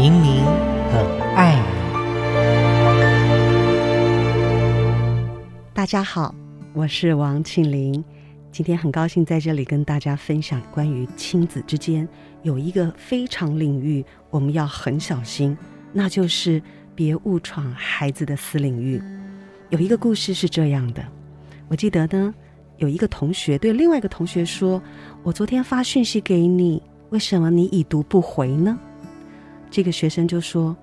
[0.00, 0.44] 明明
[0.92, 1.04] 很
[1.34, 1.66] 爱你。
[5.74, 6.32] 大家好，
[6.72, 8.04] 我是王庆玲，
[8.52, 12.08] 今天很高兴在这里跟大家分享关于亲子之间
[12.44, 15.58] 有一个非常领域，我们要很小心，
[15.92, 16.62] 那就是
[16.94, 19.02] 别误闯孩子的私领域。
[19.70, 21.04] 有一个故事是这样的，
[21.66, 22.32] 我记得呢，
[22.76, 24.80] 有一个同学对另外一个同学说
[25.24, 26.80] ：“我昨天发讯息给你。”
[27.10, 28.78] 为什么你已读不回呢？
[29.70, 30.76] 这个学生就说：“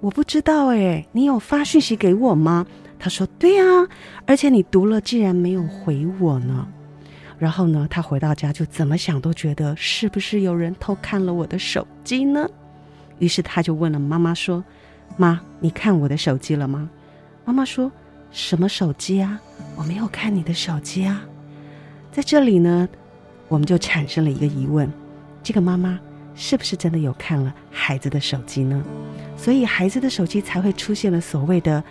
[0.00, 2.66] 我不知道诶，你有发讯息给我吗？”
[2.98, 3.64] 他说：“对呀，
[4.26, 6.66] 而且你读了，竟然没有回我呢。”
[7.38, 12.48] 然后呢，他回到家就怎么想都觉得是不是有人偷看了我的手机呢？
[13.20, 14.64] 于是他就问了妈妈说
[15.16, 16.90] ：“妈，你看我的手机了吗？”
[17.44, 17.90] 妈妈说
[18.32, 19.40] ：“什么手机啊？
[19.76, 21.24] 我没有看你的手机啊。”
[22.10, 22.88] 在这里呢，
[23.46, 24.92] 我们就产生了一个疑问。
[25.42, 25.98] 这个妈妈
[26.40, 28.80] 是不是真的有看了孩子的手机呢？
[29.36, 31.82] 所以孩子的手机才会出现了所谓的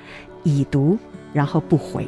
[0.44, 0.98] 已读，
[1.34, 2.08] 然后不回。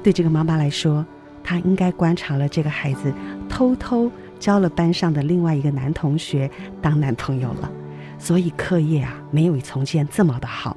[0.00, 1.04] 对这个妈妈来说，
[1.42, 3.12] 她应该观察了这个孩子
[3.48, 6.48] 偷偷交了班上的另外一个男同学
[6.80, 7.68] 当男朋友了，
[8.16, 10.76] 所以课业啊没有从前这么的好。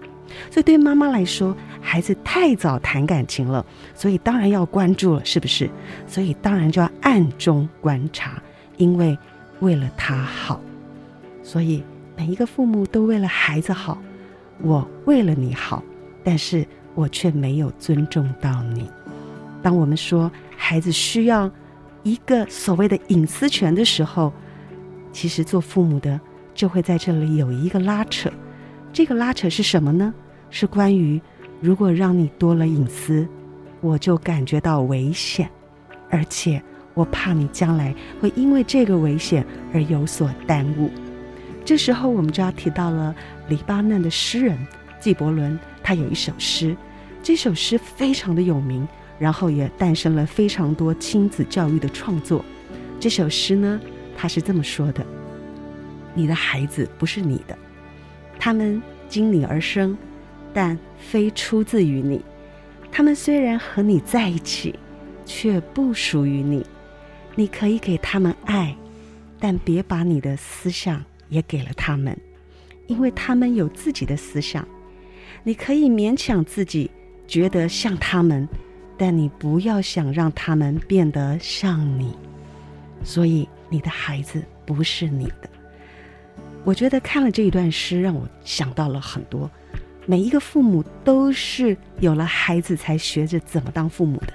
[0.49, 5.69] 所以对妈妈来说，孩子太早谈感情了，所以当然要关注了，是不是？
[6.07, 8.41] 所以当然就要暗中观察，
[8.77, 9.15] 因为。
[9.63, 10.59] 为了他好，
[11.41, 11.81] 所以
[12.17, 13.97] 每一个父母都为了孩子好。
[14.61, 15.81] 我为了你好，
[16.21, 18.91] 但是我却没有尊重到你。
[19.61, 21.49] 当我们说孩子需要
[22.03, 24.33] 一个所谓的隐私权的时候，
[25.13, 26.19] 其实做父母的
[26.53, 28.29] 就会在这里有一个拉扯。
[28.91, 30.13] 这个拉扯是什么呢？
[30.49, 31.19] 是关于
[31.61, 33.25] 如果让你多了隐私，
[33.79, 35.49] 我就感觉到危险，
[36.09, 36.61] 而且。
[36.93, 40.91] 我怕你将来会因为这个危险而有所耽误。
[41.65, 43.15] 这时候，我们就要提到了
[43.47, 44.57] 黎巴嫩的诗人
[44.99, 46.75] 纪伯伦，他有一首诗，
[47.21, 52.43] 这首诗非常的有名，然后也诞生了非常多亲子教育的创作。
[52.99, 53.79] 这首诗呢，
[54.17, 55.05] 他是这么说的
[56.13, 57.57] ：“你的孩子不是你的，
[58.37, 59.97] 他们经你而生，
[60.53, 62.21] 但非出自于你。
[62.91, 64.77] 他们虽然和你在一起，
[65.25, 66.65] 却不属于你。”
[67.35, 68.75] 你可以给他们爱，
[69.39, 72.15] 但别把你的思想也给了他们，
[72.87, 74.67] 因为他们有自己的思想。
[75.43, 76.89] 你可以勉强自己
[77.27, 78.47] 觉得像他们，
[78.97, 82.15] 但你不要想让他们变得像你。
[83.03, 85.49] 所以你的孩子不是你的。
[86.63, 89.49] 我觉得看了这一段诗，让我想到了很多。
[90.05, 94.33] 每一个父母都是有了孩子才学着怎么当父母的，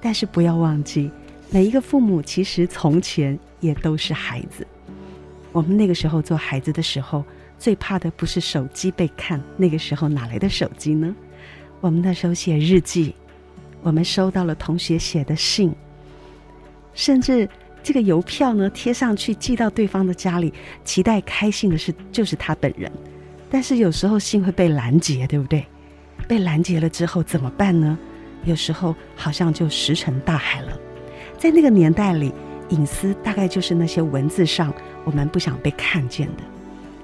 [0.00, 1.10] 但是不要忘记。
[1.50, 4.66] 每一个父母其实从前也都是孩子。
[5.50, 7.24] 我们那个时候做孩子的时候，
[7.58, 11.14] 最怕的不是手机被看，那个时候哪来的手机呢？
[11.80, 13.14] 我们那时候写日记，
[13.80, 15.74] 我们收到了同学写的信，
[16.92, 17.48] 甚至
[17.82, 20.52] 这个邮票呢贴上去寄到对方的家里，
[20.84, 22.92] 期待开信的是就是他本人。
[23.50, 25.64] 但是有时候信会被拦截，对不对？
[26.26, 27.98] 被拦截了之后怎么办呢？
[28.44, 30.78] 有时候好像就石沉大海了。
[31.38, 32.32] 在那个年代里，
[32.70, 36.42] 隐私大概就是那些文字上我们不想被看见的。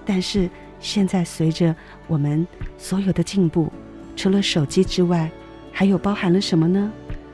[0.05, 0.51] 但是
[0.81, 1.75] 现在，随着
[2.09, 2.45] 我们
[2.77, 3.73] 所有的进步，
[4.17, 5.31] 除了手机之外，
[5.71, 6.91] 还有包含了什么呢？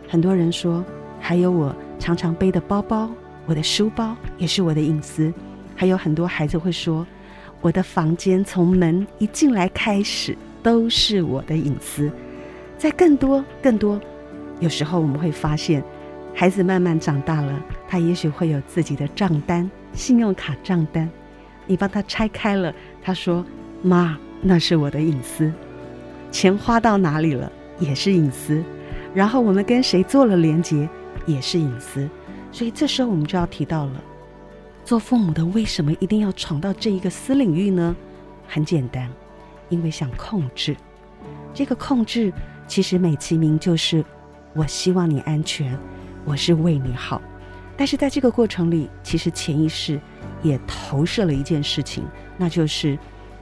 [0.08, 0.84] 很多人说，
[1.18, 3.10] 还有我常常背的包包，
[3.46, 5.32] 我的书包也是我的隐私。
[5.74, 7.06] 还有很多孩子会说，
[7.62, 12.12] 我的房间从门一进来开始都是我的隐私。
[12.76, 13.98] 在更多更多，
[14.60, 15.82] 有时候我们会发现。
[16.34, 21.08] 孩子慢慢长大了，他也许会有自己的账单、信用卡账单。
[21.66, 23.44] 你帮他拆开了，他说
[23.82, 25.52] ：“妈，那是我的隐私，
[26.32, 28.62] 钱花到哪里了也是隐私。
[29.14, 30.88] 然后我们跟谁做了连结
[31.26, 32.08] 也是隐私。
[32.50, 34.02] 所以这时候我们就要提到了，
[34.84, 37.94] 做父母的为什么一定要闯到这一个私领域呢？
[38.48, 39.08] 很简单，
[39.68, 40.74] 因为想控制。
[41.52, 42.32] 这个控制
[42.66, 44.04] 其实美其名就是，
[44.54, 45.78] 我希望你安全。”
[46.30, 47.20] 我是为你好，
[47.76, 50.00] 但是在这个过程里，其实潜意识
[50.44, 52.04] 也投射了一件事情，
[52.36, 52.96] 那就是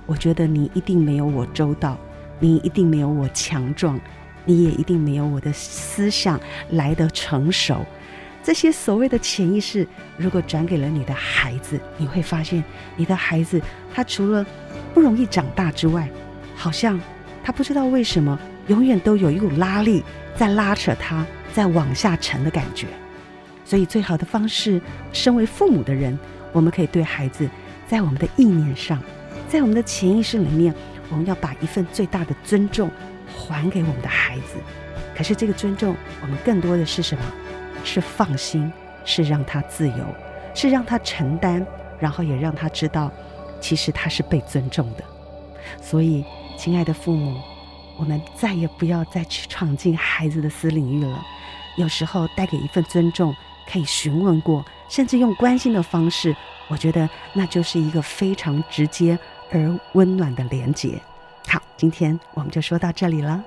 [0.06, 1.98] 我觉得你一定没有我周到，
[2.40, 4.00] 你一定没有我强壮，
[4.46, 6.40] 你也一定没有我的思想
[6.70, 7.84] 来得成熟。
[8.42, 9.86] 这些所谓的潜意识，
[10.16, 12.64] 如果转给了你的孩子，你会发现
[12.96, 13.60] 你的孩子
[13.94, 14.46] 他除了
[14.94, 16.08] 不容易长大之外，
[16.56, 16.98] 好像
[17.44, 20.02] 他不知道为什么永远都有一股拉力
[20.34, 21.26] 在拉扯他。
[21.54, 22.86] 在往下沉的感觉，
[23.64, 24.80] 所以最好的方式，
[25.12, 26.18] 身为父母的人，
[26.52, 27.48] 我们可以对孩子，
[27.86, 29.02] 在我们的意念上，
[29.48, 30.74] 在我们的潜意识里面，
[31.10, 32.90] 我们要把一份最大的尊重
[33.26, 34.56] 还给我们的孩子。
[35.16, 37.24] 可是这个尊重，我们更多的是什么？
[37.84, 38.70] 是放心，
[39.04, 40.04] 是让他自由，
[40.54, 41.66] 是让他承担，
[41.98, 43.10] 然后也让他知道，
[43.60, 45.04] 其实他是被尊重的。
[45.80, 46.24] 所以，
[46.56, 47.40] 亲爱的父母，
[47.96, 51.26] 我们再也不要再去闯进孩子的私领域了。
[51.78, 53.34] 有时候，带给一份尊重，
[53.70, 56.34] 可以询问过，甚至用关心的方式，
[56.66, 59.16] 我觉得那就是一个非常直接
[59.52, 61.00] 而温暖的连接。
[61.46, 63.42] 好，今天我们就说到这里了。